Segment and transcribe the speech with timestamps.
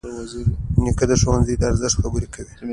[0.83, 2.53] نیکه د ښوونځي د ارزښت خبرې کوي.